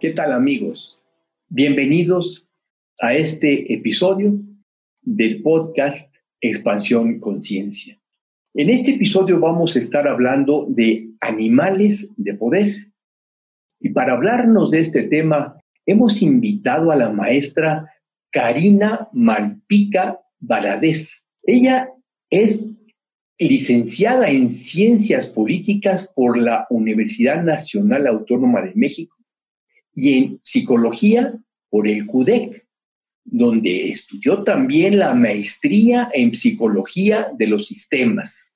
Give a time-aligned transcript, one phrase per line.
[0.00, 0.96] ¿Qué tal amigos?
[1.48, 2.48] Bienvenidos
[3.00, 4.38] a este episodio
[5.02, 8.00] del podcast Expansión Conciencia.
[8.54, 12.92] En este episodio vamos a estar hablando de animales de poder.
[13.80, 17.92] Y para hablarnos de este tema, hemos invitado a la maestra
[18.30, 21.24] Karina Malpica Valadez.
[21.42, 21.92] Ella
[22.30, 22.70] es
[23.36, 29.17] licenciada en Ciencias Políticas por la Universidad Nacional Autónoma de México
[29.98, 31.36] y en psicología
[31.68, 32.64] por el CUDEC,
[33.24, 38.52] donde estudió también la maestría en psicología de los sistemas.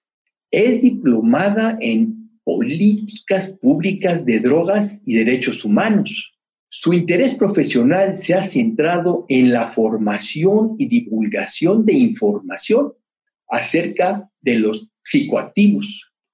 [0.53, 6.33] Es diplomada en políticas públicas de drogas y derechos humanos.
[6.69, 12.93] Su interés profesional se ha centrado en la formación y divulgación de información
[13.49, 15.87] acerca de los psicoactivos.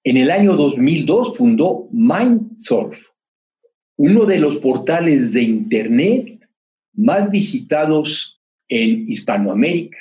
[0.04, 3.08] En el año 2002 fundó MindSurf,
[3.98, 6.48] uno de los portales de Internet
[6.94, 9.98] más visitados en Hispanoamérica,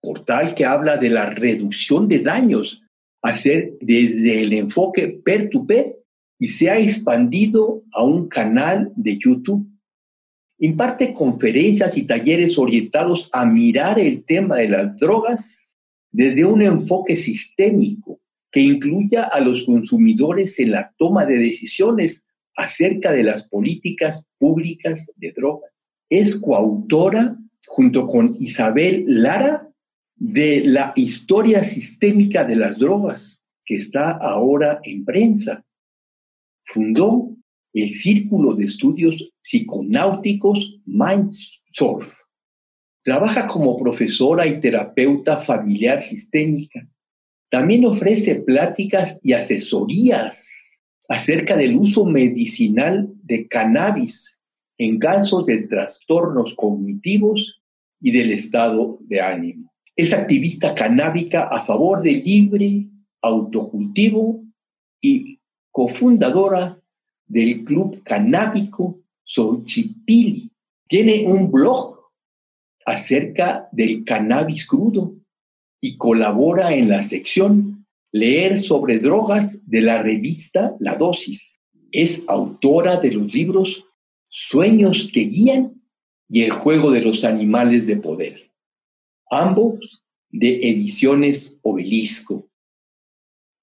[0.00, 2.82] portal que habla de la reducción de daños
[3.22, 5.96] hacer desde el enfoque peer-to-peer
[6.38, 9.66] y se ha expandido a un canal de YouTube.
[10.58, 15.68] Imparte conferencias y talleres orientados a mirar el tema de las drogas
[16.12, 18.20] desde un enfoque sistémico
[18.52, 22.24] que incluya a los consumidores en la toma de decisiones
[22.56, 25.70] acerca de las políticas públicas de drogas.
[26.08, 27.36] Es coautora,
[27.66, 29.68] junto con Isabel Lara,
[30.16, 35.64] de la historia sistémica de las drogas, que está ahora en prensa.
[36.66, 37.36] Fundó
[37.72, 42.18] el Círculo de Estudios Psiconáuticos MindSurf.
[43.02, 46.86] Trabaja como profesora y terapeuta familiar sistémica.
[47.48, 50.49] También ofrece pláticas y asesorías
[51.10, 54.38] acerca del uso medicinal de cannabis
[54.78, 57.60] en casos de trastornos cognitivos
[58.00, 59.72] y del estado de ánimo.
[59.96, 62.86] Es activista canábica a favor del libre
[63.22, 64.44] autocultivo
[65.00, 65.40] y
[65.72, 66.80] cofundadora
[67.26, 70.52] del Club Canábico Xochipilli.
[70.86, 71.98] Tiene un blog
[72.86, 75.16] acerca del cannabis crudo
[75.80, 77.79] y colabora en la sección
[78.12, 81.60] leer sobre drogas de la revista La Dosis.
[81.92, 83.86] Es autora de los libros
[84.28, 85.82] Sueños que guían
[86.28, 88.52] y El juego de los animales de poder,
[89.28, 92.48] ambos de ediciones Obelisco.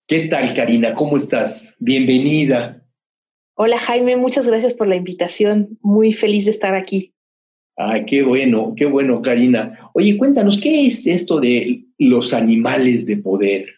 [0.05, 0.93] ¿Qué tal, Karina?
[0.93, 1.75] ¿Cómo estás?
[1.79, 2.85] Bienvenida.
[3.55, 4.17] Hola, Jaime.
[4.17, 5.79] Muchas gracias por la invitación.
[5.81, 7.13] Muy feliz de estar aquí.
[7.77, 9.89] Ay, qué bueno, qué bueno, Karina.
[9.93, 13.76] Oye, cuéntanos, ¿qué es esto de los animales de poder?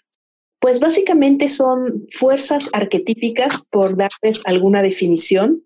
[0.60, 5.64] Pues básicamente son fuerzas arquetípicas, por darles alguna definición.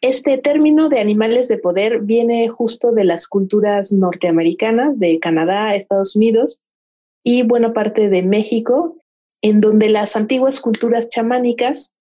[0.00, 6.14] Este término de animales de poder viene justo de las culturas norteamericanas, de Canadá, Estados
[6.14, 6.60] Unidos
[7.24, 8.96] y buena parte de México,
[9.42, 11.92] en donde las antiguas culturas chamánicas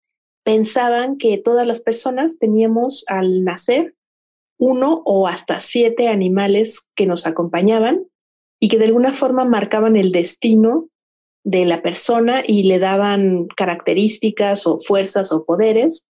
[0.43, 3.95] pensaban que todas las personas teníamos al nacer
[4.59, 8.05] uno o hasta siete animales que nos acompañaban
[8.59, 10.89] y que de alguna forma marcaban el destino
[11.47, 16.09] de la persona y le daban características o fuerzas o poderes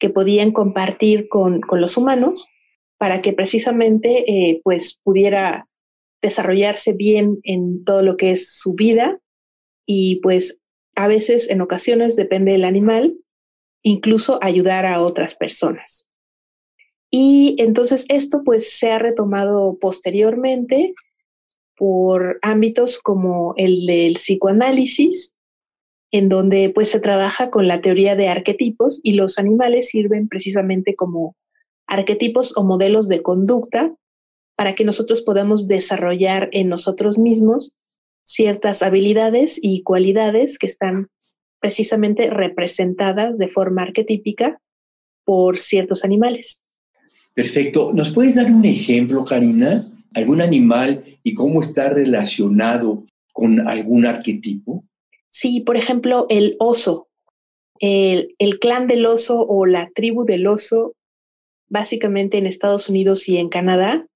[0.00, 2.48] que podían compartir con, los humanos
[2.98, 5.68] para que precisamente eh, pues pudiera
[6.20, 9.20] desarrollarse bien en todo lo que es su vida
[9.86, 10.60] y pues
[10.96, 13.16] a veces en ocasiones depende del animal
[13.84, 16.08] incluso ayudar a otras personas.
[17.12, 20.94] Y entonces esto pues se ha retomado posteriormente
[21.76, 25.34] por ámbitos como el del psicoanálisis,
[26.10, 30.94] en donde pues se trabaja con la teoría de arquetipos y los animales sirven precisamente
[30.94, 31.36] como
[31.86, 33.94] arquetipos o modelos de conducta
[34.56, 37.74] para que nosotros podamos desarrollar en nosotros mismos
[38.22, 41.08] ciertas habilidades y cualidades que están
[41.60, 44.60] precisamente representadas de forma arquetípica
[45.24, 46.62] por ciertos animales.
[47.34, 47.92] Perfecto.
[47.92, 49.84] ¿Nos puedes dar un ejemplo, Karina?
[50.14, 54.84] ¿Algún animal y cómo está relacionado con algún arquetipo?
[55.30, 57.08] Sí, por ejemplo, el oso.
[57.80, 60.94] El, clan del oso o la tribu del oso,
[61.68, 64.06] básicamente en Estados Unidos y en Canadá,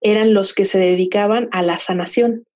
[0.00, 2.46] eran los que se dedicaban a la sanación.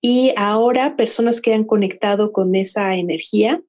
[0.00, 3.60] Y ahora personas que han conectado con esa energía,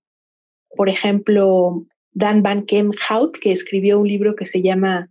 [0.75, 2.65] por ejemplo, Dan Van
[3.09, 5.09] Hout, que escribió un libro que se llama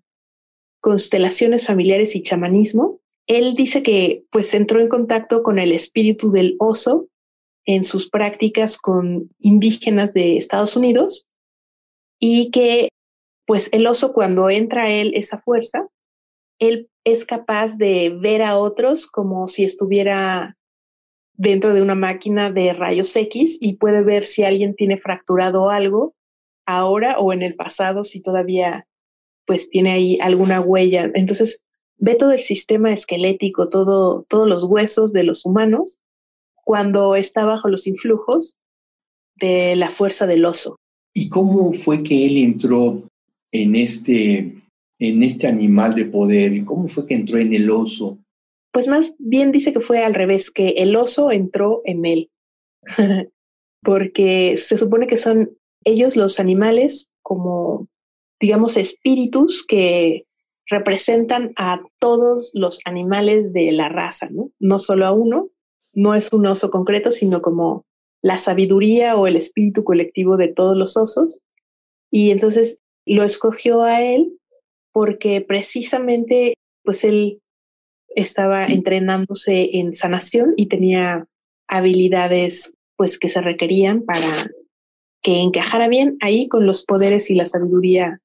[0.81, 6.57] Constelaciones familiares y chamanismo, él dice que pues entró en contacto con el espíritu del
[6.59, 7.09] oso
[7.65, 11.27] en sus prácticas con indígenas de Estados Unidos
[12.19, 12.89] y que
[13.47, 15.89] pues el oso cuando entra a él esa fuerza,
[16.59, 20.57] él es capaz de ver a otros como si estuviera
[21.35, 26.15] dentro de una máquina de rayos X y puede ver si alguien tiene fracturado algo
[26.67, 28.87] ahora o en el pasado, si todavía
[29.47, 31.11] pues tiene ahí alguna huella.
[31.15, 31.64] Entonces
[31.99, 35.99] ve todo el sistema esquelético, todo, todos los huesos de los humanos
[36.65, 38.57] cuando está bajo los influjos
[39.37, 40.77] de la fuerza del oso.
[41.13, 43.03] ¿Y cómo fue que él entró
[43.53, 44.63] en este,
[44.99, 46.65] en este animal de poder?
[46.65, 48.19] ¿Cómo fue que entró en el oso?
[48.73, 52.31] Pues más bien dice que fue al revés, que el oso entró en él,
[53.83, 57.87] porque se supone que son ellos los animales como,
[58.41, 60.25] digamos, espíritus que
[60.69, 64.51] representan a todos los animales de la raza, ¿no?
[64.59, 65.51] No solo a uno,
[65.93, 67.85] no es un oso concreto, sino como
[68.23, 71.41] la sabiduría o el espíritu colectivo de todos los osos.
[72.11, 74.39] Y entonces lo escogió a él
[74.93, 77.41] porque precisamente, pues él
[78.15, 81.27] estaba entrenándose en sanación y tenía
[81.69, 84.51] habilidades pues que se requerían para
[85.21, 88.21] que encajara bien ahí con los poderes y la sabiduría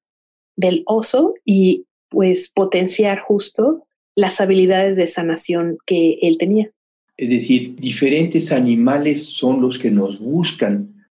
[0.56, 6.70] del oso y pues potenciar justo las habilidades de sanación que él tenía.
[7.16, 11.06] Es decir, diferentes animales son los que nos buscan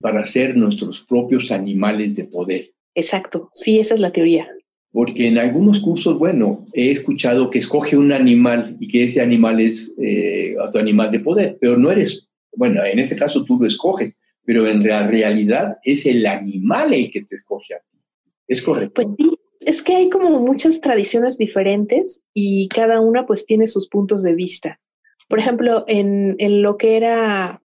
[0.00, 2.72] para ser nuestros propios animales de poder.
[2.94, 4.48] Exacto, sí, esa es la teoría.
[4.90, 9.60] Porque en algunos cursos, bueno, he escuchado que escoge un animal y que ese animal
[9.60, 13.66] es eh, tu animal de poder, pero no eres, bueno, en ese caso tú lo
[13.66, 14.14] escoges,
[14.44, 17.98] pero en la realidad es el animal el que te escoge a ti.
[18.46, 19.02] ¿Es correcto?
[19.02, 19.36] Pues sí,
[19.66, 24.34] es que hay como muchas tradiciones diferentes y cada una pues tiene sus puntos de
[24.34, 24.80] vista.
[25.28, 27.62] Por ejemplo, en, en lo que era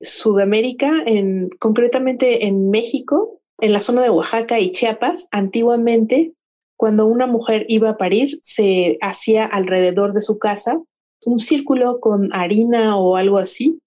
[0.00, 6.34] Sudamérica, en, concretamente en México, en la zona de Oaxaca y Chiapas, antiguamente
[6.76, 10.80] cuando una mujer iba a parir, se hacía alrededor de su casa
[11.26, 13.80] un círculo con harina o algo así.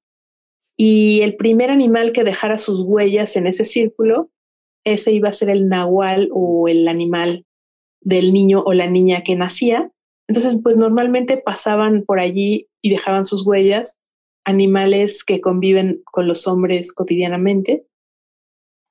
[0.77, 4.29] Y el primer animal que dejara sus huellas en ese círculo,
[4.83, 7.45] ese iba a ser el nahual o el animal
[8.01, 9.91] del niño o la niña que nacía.
[10.27, 13.99] Entonces, pues normalmente pasaban por allí y dejaban sus huellas
[14.43, 17.85] animales que conviven con los hombres cotidianamente,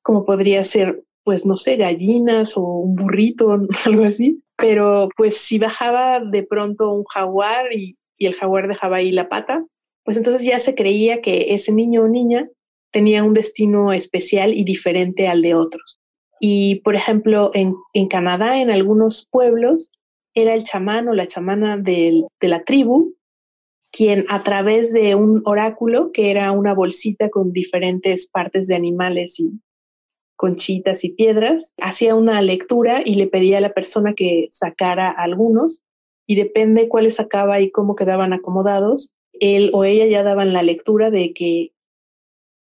[0.02, 4.42] como podría ser pues no sé, gallinas o un burrito, algo así.
[4.56, 9.64] Pero pues si bajaba de pronto un jaguar y, el jaguar dejaba ahí la pata,
[10.04, 12.50] pues entonces ya se creía que ese niño o niña
[12.90, 15.98] tenía un destino especial y diferente al de otros.
[16.40, 19.92] Y por ejemplo, en, en Canadá, en algunos pueblos,
[20.34, 23.14] era el chamán o la chamana de la tribu
[23.92, 29.38] quien a través de un oráculo, que era una bolsita con diferentes partes de animales
[29.40, 29.60] y
[30.36, 35.82] conchitas y piedras, hacía una lectura y le pedía a la persona que sacara algunos
[36.26, 41.10] y depende cuáles sacaba y cómo quedaban acomodados, él o ella ya daban la lectura
[41.10, 41.72] de que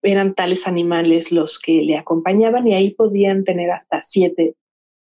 [0.06, 4.56] eran tales animales los que le acompañaban y ahí podían tener hasta siete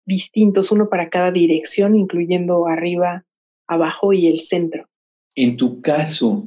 [0.06, 3.24] distintos, uno para cada dirección, incluyendo arriba,
[3.66, 4.86] abajo y el centro.
[5.36, 6.46] En tu caso,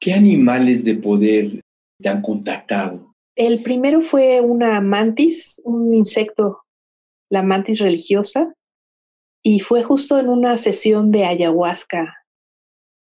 [0.00, 1.60] ¿qué animales de poder
[2.00, 3.14] te han contactado?
[3.36, 6.62] El primero fue una mantis, un insecto,
[7.30, 8.54] la mantis religiosa,
[9.42, 12.21] y fue justo en una sesión de ayahuasca.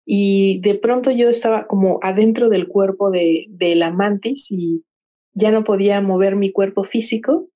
[0.04, 4.84] Y de pronto yo estaba como adentro del cuerpo de, de la mantis y
[5.34, 7.48] ya no podía mover mi cuerpo físico.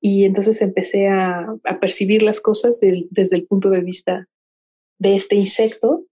[0.00, 4.28] Y entonces empecé a, a percibir las cosas desde el punto de vista
[4.98, 6.04] de este insecto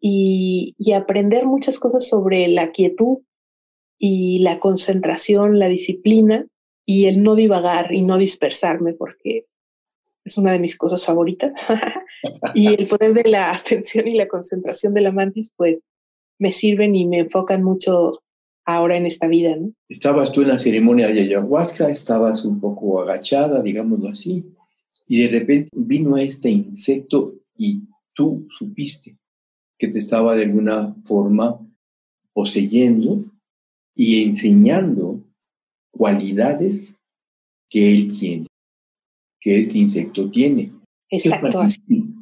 [0.00, 3.18] y, y aprender muchas cosas sobre la quietud
[3.98, 6.46] y la concentración, la disciplina
[6.86, 9.46] y el no divagar y no dispersarme porque
[10.24, 11.52] es una de mis cosas favoritas.
[12.54, 15.82] y el poder de la atención y la concentración de la mantis, pues
[16.38, 18.22] me sirven y me enfocan mucho
[18.64, 19.56] ahora en esta vida.
[19.88, 24.44] Estabas tú en la ceremonia de ayahuasca, estabas un poco agachada, digámoslo así,
[25.06, 27.82] y de repente vino este insecto y
[28.14, 29.16] tú supiste
[29.78, 31.60] que te estaba de alguna forma
[32.32, 33.24] poseyendo
[33.94, 35.20] y enseñando
[35.90, 36.96] cualidades
[37.68, 38.46] que él tiene,
[39.44, 40.72] que este insecto tiene.
[41.10, 41.60] Exacto.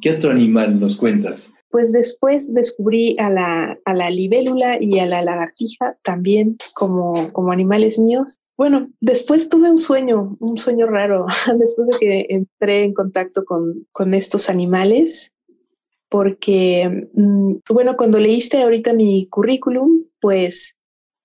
[0.01, 1.53] ¿Qué otro, animal nos cuentas?
[1.69, 7.51] Pues después descubrí a la, a la libélula y a la lagartija también como, como
[7.51, 8.37] animales míos.
[8.57, 11.25] Bueno, después tuve un sueño, un sueño raro,
[11.57, 15.31] después de que entré en contacto con, con estos animales,
[16.09, 20.77] porque, mm, bueno, cuando leíste ahorita mi currículum, pues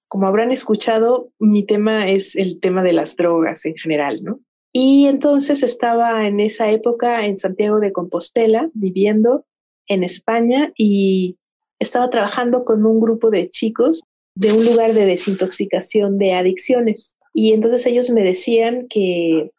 [0.07, 4.41] como habrán escuchado, mi tema es el tema de las drogas en general, ¿no?
[4.73, 9.45] Y entonces estaba en esa época en Santiago de Compostela, viviendo
[9.87, 11.37] en España y
[11.79, 14.03] estaba trabajando con un grupo de chicos
[14.35, 17.17] de un lugar de desintoxicación de adicciones.
[17.33, 19.51] Y entonces ellos me decían que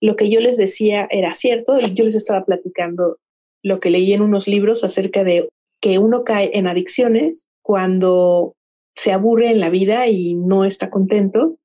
[0.00, 3.18] lo que yo les decía era cierto y yo les estaba platicando
[3.62, 5.48] lo que leí en unos libros acerca de
[5.80, 8.54] que uno cae en adicciones cuando
[8.94, 11.56] se aburre en la vida y no está contento,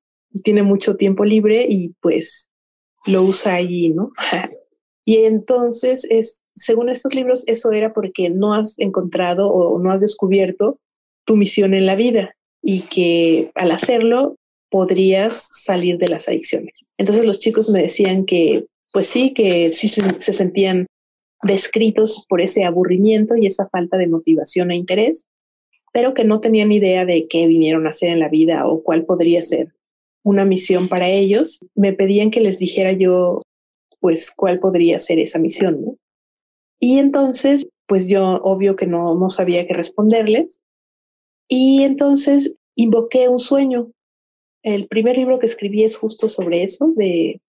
[0.44, 2.52] tiene mucho tiempo libre y pues
[3.08, 4.12] lo usa allí, ¿no?
[5.06, 10.02] y entonces, es, según estos libros, eso era porque no has encontrado o no has
[10.02, 10.80] descubierto
[11.26, 14.36] tu misión en la vida y que al hacerlo
[14.70, 16.86] podrías salir de las adicciones.
[16.98, 20.88] Entonces los chicos me decían que, pues sí, que sí se, se sentían
[21.44, 25.28] descritos por ese aburrimiento y esa falta de motivación e interés,
[25.94, 29.06] pero que no tenían idea de qué vinieron a hacer en la vida o cuál
[29.06, 29.74] podría ser
[30.28, 31.60] una misión para ellos.
[31.74, 33.42] Me pedían que les dijera yo,
[34.02, 35.98] pues, cuál podría ser esa misión,
[36.80, 40.60] Y entonces, pues yo obvio que no, no sabía qué responderles.
[41.48, 43.90] Y entonces invoqué un sueño.
[44.64, 47.40] El primer libro que escribí es justo sobre eso, de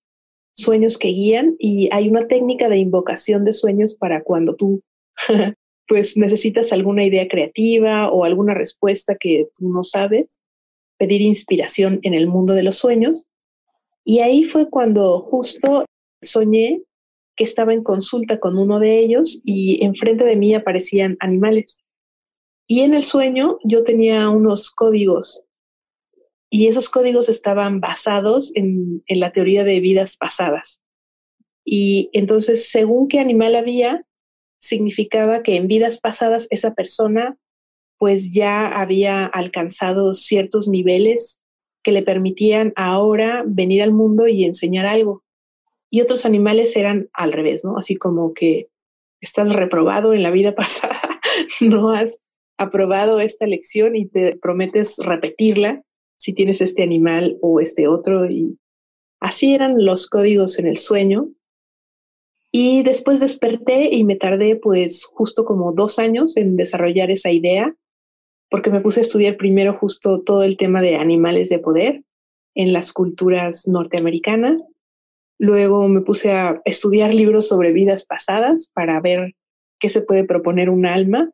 [0.55, 4.83] sueños que guían, y hay una técnica de invocación de sueños para cuando tú
[5.89, 10.41] pues necesitas alguna idea creativa o alguna respuesta que tú no sabes,
[10.99, 13.27] pedir inspiración en el mundo de los sueños.
[14.05, 15.85] Y ahí fue cuando justo
[16.23, 16.83] soñé
[17.37, 21.85] que estaba en consulta con uno de ellos y enfrente de mí aparecían animales.
[22.67, 25.45] Y en el sueño yo tenía unos códigos
[26.51, 30.83] y esos códigos estaban basados en, la teoría de vidas pasadas.
[31.65, 34.07] Y entonces, según qué animal había,
[34.59, 37.37] significaba que en vidas pasadas esa persona
[37.99, 41.43] pues ya había alcanzado ciertos niveles
[41.83, 45.25] que le permitían ahora venir al mundo y enseñar algo.
[45.91, 47.79] Y otros animales eran al revés, ¿no?
[47.79, 48.69] Así como que
[49.21, 51.01] estás reprobado en la vida pasada,
[51.61, 52.21] no has
[52.57, 55.83] aprobado esta lección y te prometes repetirla
[56.19, 58.29] si tienes este animal o este otro.
[58.31, 58.59] Y
[59.21, 61.29] así eran los códigos en el sueño
[62.51, 67.75] y después desperté y me tardé pues justo como dos años en desarrollar esa idea,
[68.51, 72.03] porque me puse a estudiar primero justo todo el tema de animales de poder
[72.55, 74.63] en las culturas norteamericanas.
[75.39, 79.35] Luego me puse a estudiar libros sobre vidas pasadas para ver
[79.79, 81.31] qué se puede proponer un alma.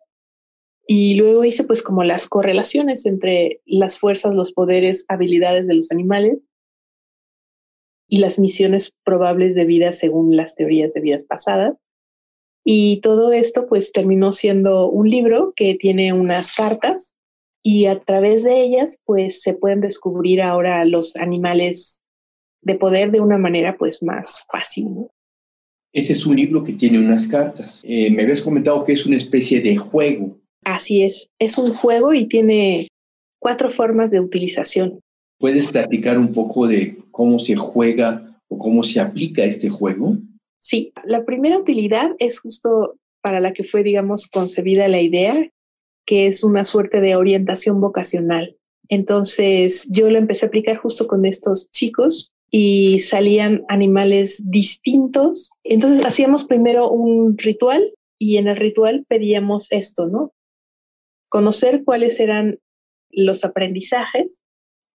[0.87, 5.91] Y luego hice pues como las correlaciones entre las fuerzas, los poderes, habilidades de los
[5.91, 6.39] animales
[8.07, 11.75] y las misiones probables de vida según las teorías de vidas pasadas.
[12.65, 17.17] Y todo esto pues terminó siendo un libro que tiene unas cartas
[17.63, 22.03] y a través de ellas pues se pueden descubrir ahora los animales
[22.63, 24.87] de poder de una manera pues más fácil.
[25.93, 27.83] Este es un libro que tiene unas cartas.
[27.85, 30.37] Eh, me habías comentado que es una especie de juego.
[30.65, 32.89] Así es, es un juego y tiene
[33.39, 35.01] cuatro formas de utilización.
[35.39, 40.17] ¿Puedes platicar un poco de cómo se juega o cómo se aplica este juego?
[40.65, 45.51] Sí, la primera utilidad es justo para la que fue, digamos, concebida la idea,
[46.07, 48.57] que es una suerte de orientación vocacional.
[48.89, 55.53] Entonces, yo lo empecé a aplicar justo con estos chicos y salían animales distintos.
[55.65, 60.33] Entonces, hacíamos primero un ritual y en el ritual pedíamos esto, ¿no?
[61.29, 62.59] Conocer cuáles eran
[63.11, 64.43] los aprendizajes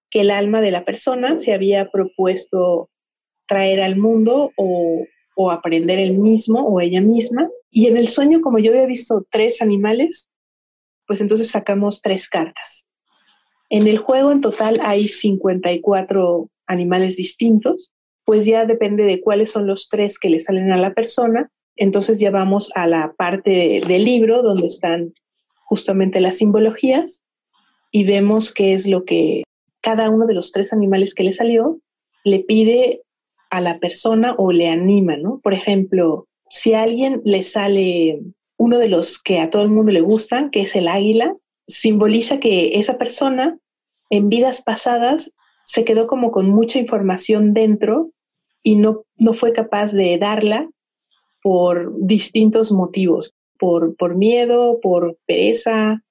[0.10, 2.90] que el alma de la persona se había propuesto
[3.48, 4.52] traer al mundo
[5.42, 7.50] o, aprender él mismo o ella misma.
[7.72, 10.30] Y en el sueño, como yo había visto tres animales,
[11.08, 12.88] pues entonces sacamos tres cartas.
[13.70, 17.94] En el juego en total hay 54 animales distintos,
[18.26, 21.50] pues ya depende de cuáles son los tres que le salen a la persona.
[21.78, 25.14] Entonces ya vamos a la parte del libro donde están
[25.64, 27.24] justamente las simbologías
[27.92, 29.44] y vemos qué es lo que
[29.82, 31.80] cada uno de los tres animales que le salió
[32.26, 33.04] le pide
[33.50, 35.40] a la persona o le anima, ¿no?
[35.42, 38.22] Por ejemplo, si a alguien le sale
[38.58, 41.36] uno de los que a todo el mundo le gustan, que es el águila,
[41.68, 43.58] simboliza que esa persona
[44.10, 45.34] en vidas pasadas
[45.66, 48.12] se quedó como con mucha información dentro
[48.64, 50.68] y no, no fue capaz de darla
[51.42, 56.04] por distintos motivos, por, por miedo, por pereza,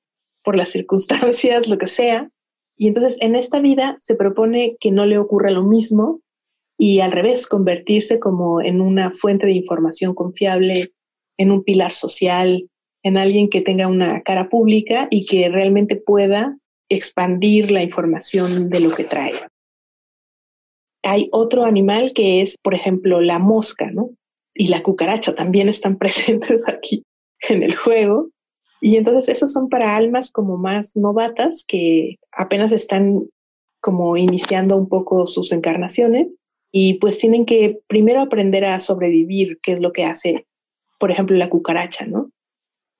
[0.42, 2.30] por las circunstancias, lo que sea.
[2.76, 6.20] Y entonces en esta vida se propone que no le ocurra lo mismo
[6.80, 10.92] y al revés, convertirse como en una fuente de información confiable,
[11.36, 12.68] en un pilar social,
[13.02, 16.56] en alguien que tenga una cara pública y que realmente pueda
[16.88, 19.32] expandir la información de lo que trae.
[21.02, 24.10] Hay otro animal que es, por ejemplo, la mosca, ¿no?
[24.54, 27.02] Y la cucaracha también están presentes aquí
[27.48, 28.28] en el juego.
[28.80, 33.24] Y entonces esos son para almas como más novatas que apenas están
[33.80, 36.28] como iniciando un poco sus encarnaciones
[36.70, 40.46] y pues tienen que primero aprender a sobrevivir, que es lo que hace,
[40.98, 42.30] por ejemplo, la cucaracha, ¿no?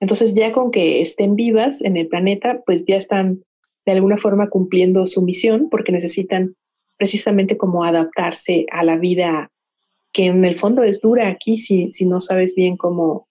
[0.00, 3.44] Entonces ya con que estén vivas en el planeta, pues ya están
[3.84, 6.54] de alguna forma cumpliendo su misión porque necesitan
[6.96, 9.50] precisamente como adaptarse a la vida
[10.12, 13.28] que en el fondo es dura aquí si, si no sabes bien cómo,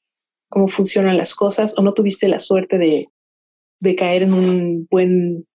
[0.50, 3.10] cómo funcionan las cosas o no tuviste la suerte de,
[3.80, 5.46] de caer en un buen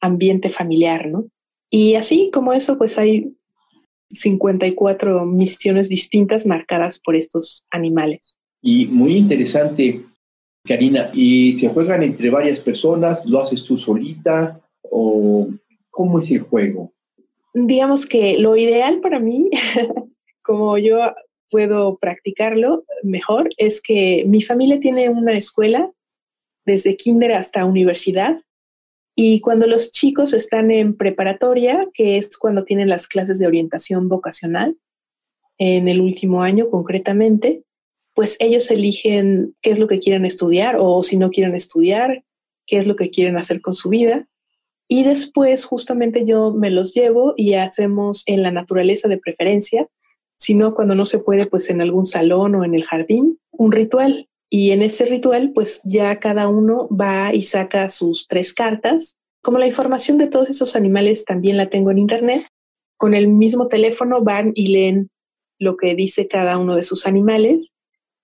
[0.00, 1.26] ambiente familiar, ¿no?
[1.70, 3.34] Y así como eso, pues hay
[4.12, 8.40] 54 misiones distintas marcadas por estos animales.
[8.60, 10.02] Y muy interesante,
[10.64, 13.24] Karina, ¿y se juegan entre varias personas?
[13.26, 14.60] ¿Lo haces tú solita?
[14.82, 15.48] ¿O
[15.90, 16.92] cómo es el juego?
[17.54, 19.50] Digamos que lo ideal para mí,
[20.42, 20.98] como yo
[21.50, 25.90] puedo practicarlo mejor, es que mi familia tiene una escuela
[26.64, 28.40] desde kinder hasta universidad
[29.14, 34.08] y cuando los chicos están en preparatoria, que es cuando tienen las clases de orientación
[34.08, 34.76] vocacional,
[35.58, 37.62] en el último año concretamente,
[38.14, 42.24] pues ellos eligen qué es lo que quieren estudiar o si no quieren estudiar,
[42.66, 44.24] qué es lo que quieren hacer con su vida.
[44.88, 49.88] Y después justamente yo me los llevo y hacemos en la naturaleza de preferencia,
[50.36, 53.72] si no cuando no se puede, pues en algún salón o en el jardín, un
[53.72, 59.18] ritual y en ese ritual, pues ya cada uno va y saca sus tres cartas.
[59.40, 62.46] Como la información de todos esos animales también la tengo en Internet,
[62.98, 65.08] con el mismo teléfono van y leen
[65.58, 67.72] lo que dice cada uno de sus animales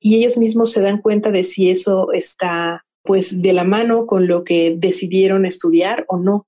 [0.00, 4.26] y ellos mismos se dan cuenta de si eso está pues de la mano con
[4.26, 6.46] lo que decidieron estudiar o no.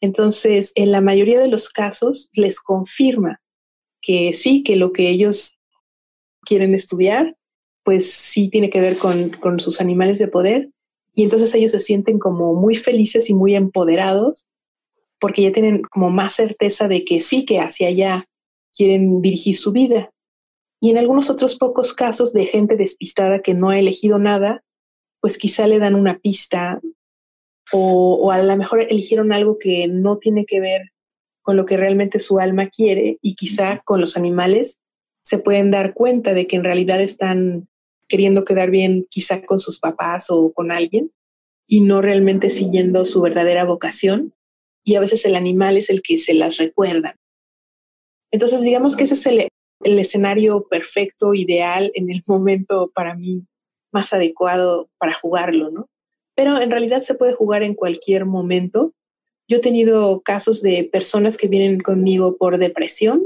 [0.00, 3.42] Entonces, en la mayoría de los casos les confirma
[4.00, 5.58] que sí, que lo que ellos
[6.46, 7.36] quieren estudiar
[7.84, 10.70] pues sí tiene que ver con, sus animales de poder
[11.14, 14.48] y entonces ellos se sienten como muy felices y muy empoderados
[15.20, 18.24] porque ya tienen como más certeza de que sí, que hacia allá
[18.74, 20.10] quieren dirigir su vida.
[20.80, 24.64] Y en algunos otros pocos casos de gente despistada que no ha elegido nada,
[25.20, 26.80] pues quizá le dan una pista
[27.72, 30.92] o, o, a lo mejor eligieron algo que no tiene que ver
[31.42, 34.80] con lo que realmente su alma quiere y quizá con los animales
[35.22, 37.68] se pueden dar cuenta de que en realidad están
[38.12, 41.10] queriendo quedar bien quizá con sus papás o con alguien
[41.66, 44.34] y no realmente siguiendo su verdadera vocación.
[44.84, 47.16] Y a veces el animal es el que se las recuerda.
[48.30, 49.48] Entonces, digamos que ese es el,
[49.98, 53.46] escenario perfecto, ideal, en el momento para mí
[53.94, 55.88] más adecuado para jugarlo, ¿no?
[56.36, 58.92] Pero en realidad se puede jugar en cualquier momento.
[59.48, 63.22] Yo he tenido casos de personas que vienen conmigo por depresión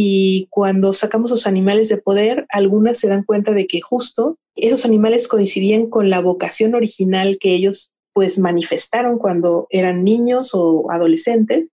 [0.00, 4.84] y cuando sacamos los animales de poder, algunas se dan cuenta de que justo esos
[4.84, 11.72] animales coincidían con la vocación original que ellos pues manifestaron cuando eran niños o adolescentes,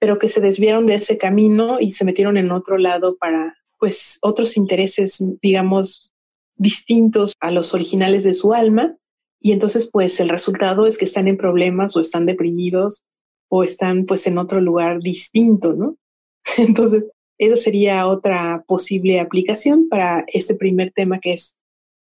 [0.00, 4.16] pero que se desviaron de ese camino y se metieron en otro lado para pues
[4.22, 6.14] otros intereses, digamos,
[6.56, 8.96] distintos a los originales de su alma.
[9.42, 13.04] Y entonces pues el resultado es que están en problemas o están deprimidos
[13.50, 15.98] o están pues en otro lugar distinto, ¿no?
[16.56, 17.04] Entonces,
[17.38, 21.56] esa sería otra posible aplicación para este primer tema que es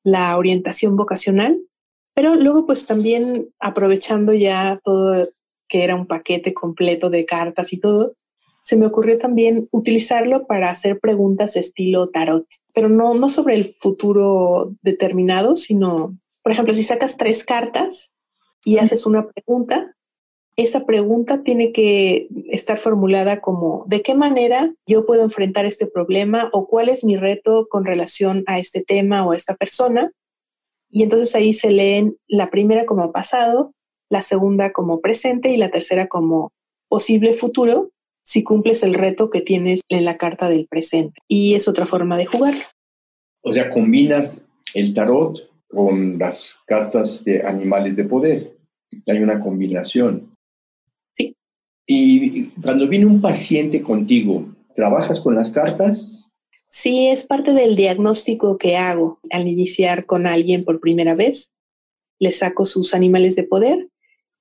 [0.04, 1.60] la orientación vocacional.
[2.14, 5.26] Pero luego pues también aprovechando ya todo
[5.68, 8.14] que era un paquete completo de cartas y todo,
[8.64, 13.74] se me ocurrió también utilizarlo para hacer preguntas estilo tarot, pero no, no sobre el
[13.78, 18.12] futuro determinado, sino, por ejemplo, si sacas tres cartas
[18.64, 19.94] y haces una pregunta,
[20.58, 26.50] esa pregunta tiene que estar formulada como ¿de qué manera yo puedo enfrentar este problema
[26.52, 30.10] o cuál es mi reto con relación a este tema o a esta persona?
[30.90, 33.72] Y entonces ahí se leen la primera como pasado,
[34.10, 36.50] la segunda como presente y la tercera como
[36.88, 37.90] posible futuro
[38.24, 41.20] si cumples el reto que tienes en la carta del presente.
[41.28, 42.54] Y es otra forma de jugar.
[43.42, 44.44] O sea, combinas
[44.74, 48.56] el tarot con las cartas de animales de poder.
[49.06, 50.27] Hay una combinación.
[51.88, 54.46] Y cuando viene un paciente contigo,
[54.78, 56.30] ¿Trabajas con las cartas?
[56.68, 61.52] Sí, es parte del diagnóstico que hago al iniciar con alguien por primera vez.
[62.20, 63.88] Le saco sus animales de poder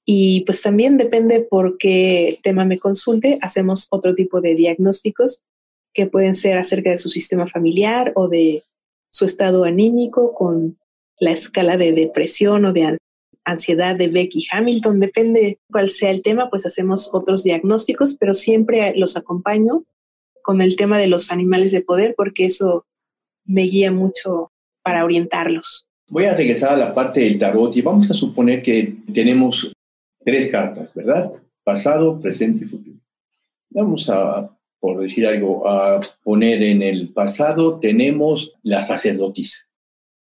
[0.05, 5.43] y pues también depende por qué tema me consulte, hacemos otro tipo de diagnósticos
[5.91, 8.61] que pueden ser acerca de su sistema familiar o de
[9.09, 10.77] su estado anímico con
[11.19, 12.95] la escala de depresión o de
[13.47, 18.93] ansiedad de Becky Hamilton, depende cuál sea el tema, pues hacemos otros diagnósticos, pero siempre
[18.95, 19.85] los acompaño
[20.43, 22.85] con el tema de los animales de poder porque eso
[23.45, 24.51] me guía mucho
[24.83, 25.87] para orientarlos.
[26.09, 29.71] Voy a regresar a la parte del tarot y vamos a suponer que tenemos
[30.23, 31.33] tres cartas, ¿verdad?
[31.63, 32.97] Pasado, presente y futuro.
[33.69, 39.67] Vamos a, por decir algo, a poner en el pasado tenemos la sacerdotisa,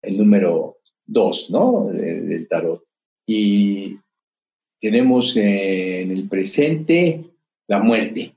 [0.01, 1.89] el número dos, ¿no?
[1.91, 2.88] Del tarot
[3.31, 3.99] y
[4.81, 7.25] tenemos en el presente
[7.67, 8.35] la muerte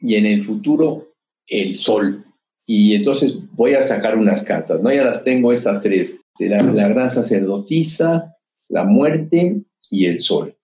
[0.00, 1.12] y en el futuro
[1.46, 2.24] el sol.
[2.64, 4.90] Y entonces voy a sacar unas cartas, ¿no?
[4.90, 8.34] Ya las tengo estas tres, la, la gran sacerdotisa,
[8.70, 10.56] la muerte y el sol.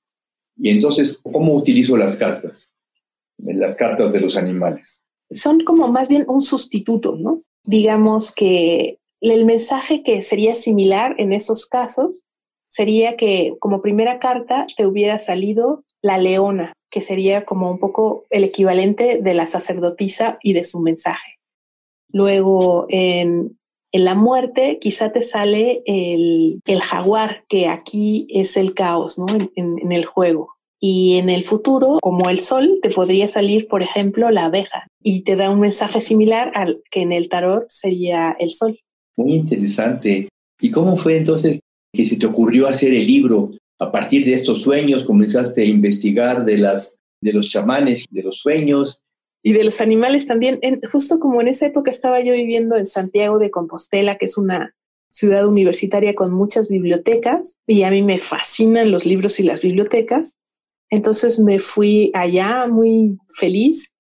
[0.57, 2.75] Y entonces, ¿cómo utilizo las cartas?
[3.37, 5.07] Las cartas de los animales.
[5.31, 7.43] Son como más bien un sustituto, ¿no?
[7.65, 12.25] Digamos que el mensaje que sería similar en esos casos
[12.69, 18.25] sería que como primera carta te hubiera salido la leona, que sería como un poco
[18.31, 21.39] el equivalente de la sacerdotisa y de su mensaje.
[22.11, 23.59] Luego en,
[23.93, 29.27] la muerte quizá te sale el, jaguar, que aquí es el caos ¿no?
[29.55, 30.55] en, el juego.
[30.79, 35.23] Y en el futuro, como el sol, te podría salir, por ejemplo, la abeja y
[35.23, 38.79] te da un mensaje similar al que en el tarot sería el sol.
[39.17, 40.29] Muy interesante.
[40.61, 41.61] ¿Y cómo fue entonces
[41.97, 43.53] que se te ocurrió hacer el libro?
[43.79, 48.39] A partir de estos sueños comenzaste a investigar de, las, de los chamanes, de los
[48.39, 49.03] sueños.
[49.43, 50.61] Y de los animales también.
[50.93, 54.75] justo como en esa época estaba yo viviendo en Santiago de Compostela, que es una
[55.11, 60.33] ciudad universitaria con muchas bibliotecas, y a mí me fascinan los libros y las bibliotecas.
[60.91, 63.93] Entonces me fui allá muy feliz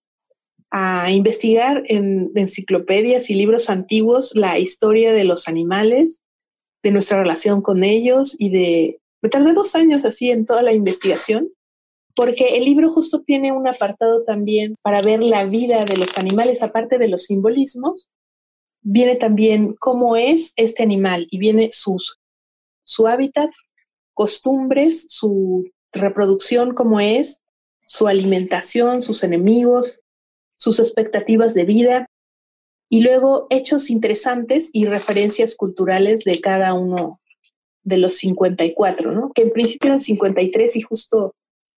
[0.70, 6.22] a investigar en enciclopedias y libros antiguos la historia de los animales
[6.86, 9.00] de nuestra relación con ellos y de...
[9.20, 11.48] Me tardé dos años así en toda la investigación,
[12.14, 16.62] porque el libro justo tiene un apartado también para ver la vida de los animales,
[16.62, 18.08] aparte de los simbolismos,
[18.82, 22.20] viene también cómo es este animal y viene sus,
[22.84, 23.50] su hábitat,
[24.14, 27.40] costumbres, su reproducción, cómo es,
[27.84, 30.02] su alimentación, sus enemigos,
[30.56, 32.06] sus expectativas de vida,
[32.88, 37.20] y luego hechos interesantes y referencias culturales de cada uno
[37.82, 39.32] de los 54, ¿no?
[39.32, 41.34] Que en principio eran 53 y justo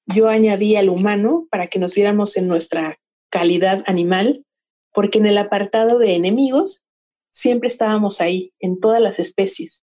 [0.06, 2.98] yo añadí al humano para que nos viéramos en nuestra
[3.30, 4.46] calidad animal,
[4.94, 6.86] porque en el apartado de enemigos
[7.30, 9.86] siempre estábamos ahí, en todas las especies,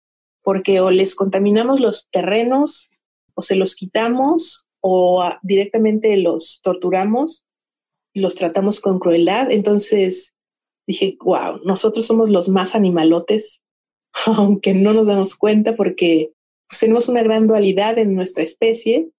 [0.42, 2.90] porque o les contaminamos los terrenos,
[3.34, 7.46] o se los quitamos, o directamente los torturamos,
[8.12, 9.50] los tratamos con crueldad.
[9.50, 10.31] Entonces,
[10.86, 13.62] dije, wow, nosotros somos los más animalotes,
[14.26, 16.32] aunque no nos damos cuenta porque
[16.68, 19.10] pues, tenemos una gran dualidad en nuestra especie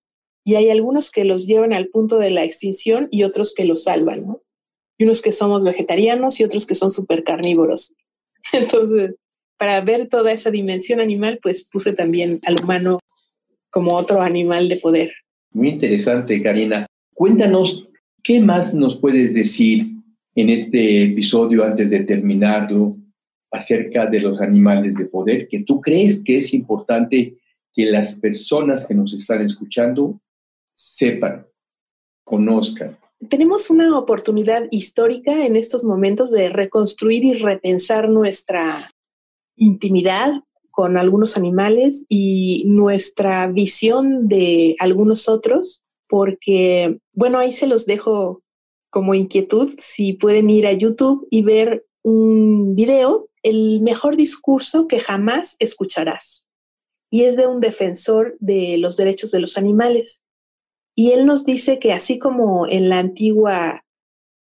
[0.46, 3.84] y hay algunos que los llevan al punto de la extinción y otros que los
[3.84, 4.38] salvan.
[4.98, 7.94] Y unos que somos vegetarianos y otros que son súper carnívoros.
[8.54, 9.16] Entonces,
[9.58, 13.00] para ver toda esa dimensión animal, pues puse también al humano
[13.70, 15.14] como otro animal de poder.
[15.52, 16.86] Muy interesante, Karina.
[17.14, 17.88] Cuéntanos,
[18.22, 19.93] ¿qué más nos puedes decir
[20.36, 22.98] en este episodio antes de terminarlo
[23.52, 27.38] acerca de los animales de poder que tú crees que es importante
[27.74, 30.20] que las personas que nos están escuchando
[30.76, 31.46] sepan,
[32.24, 32.98] conozcan.
[33.30, 38.92] Tenemos una oportunidad histórica en estos momentos de reconstruir y repensar nuestra
[39.56, 40.42] intimidad
[40.72, 48.43] con algunos animales y nuestra visión de algunos otros, porque, bueno, ahí se los dejo
[48.94, 55.00] como inquietud si pueden ir a YouTube y ver un video, el mejor discurso que
[55.00, 56.46] jamás escucharás.
[57.10, 60.22] Y es de un defensor de los derechos de los animales.
[60.96, 63.84] Y él nos dice que así como en la antigua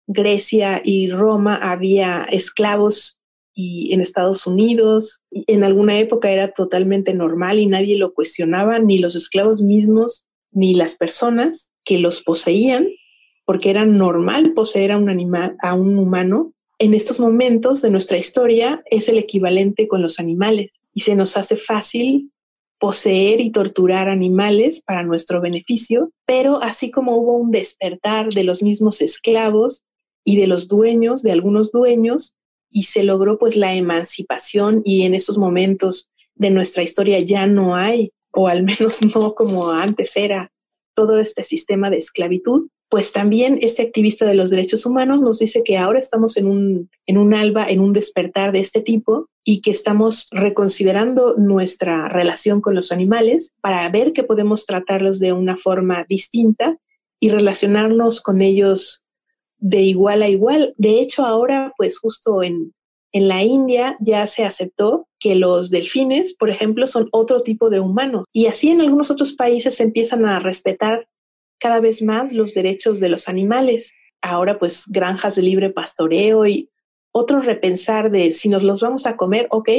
[0.07, 3.21] Grecia y Roma había esclavos
[3.53, 8.99] y en Estados Unidos, en alguna época era totalmente normal y nadie lo cuestionaba, ni
[8.99, 12.87] los esclavos mismos, ni las personas que los poseían,
[13.47, 18.17] porque era normal poseer a un animal, a un humano, en estos momentos de nuestra
[18.17, 20.81] historia es el equivalente con los animales.
[20.93, 22.29] Y se nos hace fácil
[22.77, 28.61] poseer y torturar animales para nuestro beneficio, pero así como hubo un despertar de los
[28.61, 29.85] mismos esclavos
[30.25, 32.35] y de los dueños, de algunos dueños,
[32.69, 37.77] y se logró pues la emancipación y en estos momentos de nuestra historia ya no
[37.77, 40.51] hay, o al menos no como antes era,
[40.93, 45.63] todo este sistema de esclavitud, pues también este activista de los derechos humanos nos dice
[45.63, 49.61] que ahora estamos en un, en un alba, en un despertar de este tipo y
[49.61, 55.57] que estamos reconsiderando nuestra relación con los animales para ver que podemos tratarlos de una
[55.57, 56.77] forma distinta
[57.19, 59.03] y relacionarnos con ellos
[59.57, 60.73] de igual a igual.
[60.77, 62.73] De hecho, ahora, pues justo en,
[63.11, 67.79] en la India ya se aceptó que los delfines, por ejemplo, son otro tipo de
[67.79, 68.25] humanos.
[68.31, 71.07] Y así en algunos otros países se empiezan a respetar
[71.59, 73.93] cada vez más los derechos de los animales.
[74.21, 76.69] Ahora, pues, granjas de libre pastoreo y
[77.11, 79.69] otro repensar de si nos los vamos a comer, ok,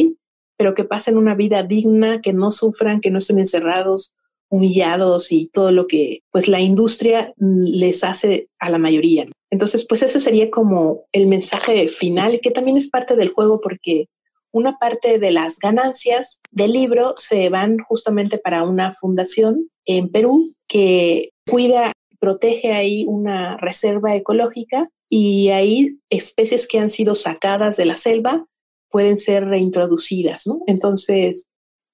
[0.57, 4.15] pero que pasen una vida digna, que no sufran, que no estén encerrados,
[4.51, 9.27] humillados y todo lo que pues la industria les hace a la mayoría.
[9.51, 14.07] Entonces, pues ese sería como el mensaje final, que también es parte del juego porque
[14.53, 20.53] una parte de las ganancias del libro se van justamente para una fundación en Perú
[20.67, 27.87] que cuida, protege ahí una reserva ecológica y ahí especies que han sido sacadas de
[27.87, 28.47] la selva
[28.91, 30.61] pueden ser reintroducidas, ¿no?
[30.67, 31.49] Entonces,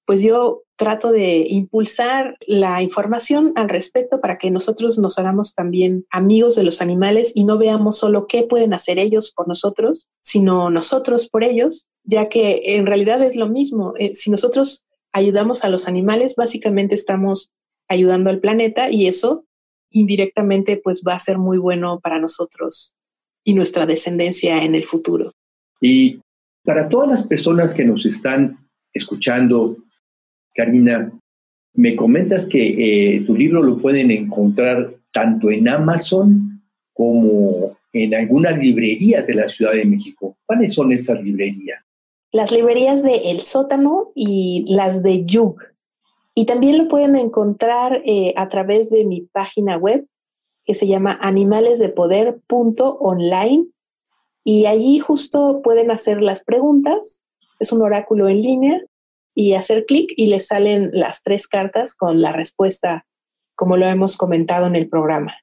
[0.05, 6.05] pues yo trato de impulsar la información al respecto para que nosotros nos hagamos también
[6.11, 10.69] amigos de los animales y no veamos solo qué pueden hacer ellos por nosotros, sino
[10.69, 13.93] nosotros por ellos, ya que en realidad es lo mismo.
[13.97, 17.53] Eh, si nosotros ayudamos a los animales, básicamente estamos
[17.87, 19.45] ayudando al planeta y eso
[19.91, 22.95] indirectamente pues va a ser muy bueno para nosotros
[23.43, 25.31] y nuestra descendencia en el futuro.
[25.79, 26.19] Y
[26.63, 28.57] para todas las personas que nos están
[28.93, 29.77] escuchando
[30.55, 31.11] Karina,
[31.73, 36.61] me comentas que eh, tu libro lo pueden encontrar tanto en Amazon
[36.93, 40.37] como en algunas librerías de la Ciudad de México.
[40.45, 41.83] ¿Cuáles son estas librerías?
[42.31, 45.57] Las librerías de El Sótano y las de Yug.
[46.35, 50.05] Y también lo pueden encontrar eh, a través de mi página web
[50.65, 53.67] que se llama animalesdepoder.online
[54.43, 57.23] y allí justo pueden hacer las preguntas.
[57.59, 58.81] Es un oráculo en línea
[59.33, 63.05] y hacer clic y les salen las tres cartas con la respuesta,
[63.55, 65.33] como lo hemos comentado en el programa.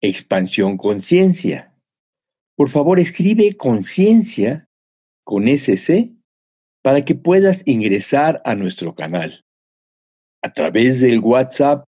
[0.02, 1.76] Expansión Conciencia.
[2.56, 4.68] Por favor, escribe conciencia
[5.24, 6.12] con SC
[6.82, 9.46] para que puedas ingresar a nuestro canal.
[10.42, 11.86] A través del WhatsApp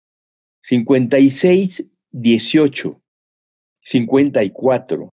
[0.63, 3.03] 56 18
[3.83, 5.11] 54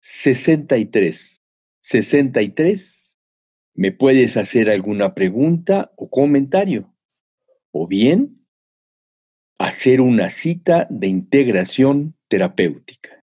[0.00, 1.40] 63
[1.80, 3.14] 63
[3.74, 6.94] me puedes hacer alguna pregunta o comentario.
[7.72, 8.43] O bien
[9.58, 13.23] hacer una cita de integración terapéutica.